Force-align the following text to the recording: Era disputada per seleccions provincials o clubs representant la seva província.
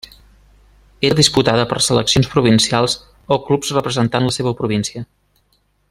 Era 1.09 1.17
disputada 1.19 1.65
per 1.73 1.77
seleccions 1.87 2.31
provincials 2.31 2.97
o 3.37 3.39
clubs 3.51 3.75
representant 3.79 4.29
la 4.31 4.35
seva 4.39 4.57
província. 4.65 5.07